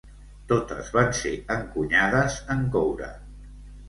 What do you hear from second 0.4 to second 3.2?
Totes van ser encunyades en coure.